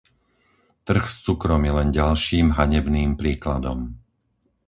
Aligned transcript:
Trh 0.87 1.05
s 1.05 1.17
cukrom 1.25 1.61
je 1.67 1.73
len 1.79 1.89
ďalším 1.99 2.47
hanebným 2.59 3.11
príkladom. 3.21 3.79